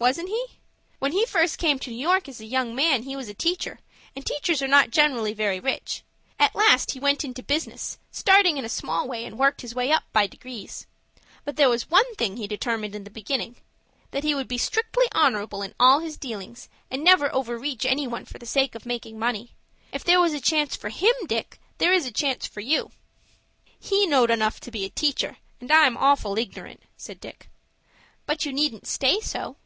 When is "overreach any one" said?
17.34-18.24